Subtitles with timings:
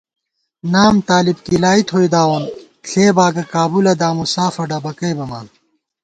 [0.73, 2.43] نام طالِبکِلائی تھوئیداوون
[2.89, 5.47] ݪے باگاں کا بُلہ دامُس سافہ ڈبَکَئ بَمان